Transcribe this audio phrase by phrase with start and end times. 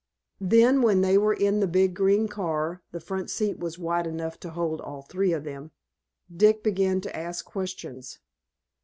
[0.39, 4.39] Then, when they were in the big green car (the front seat was wide enough
[4.39, 5.69] to hold all three of them),
[6.35, 8.17] Dick began to ask questions.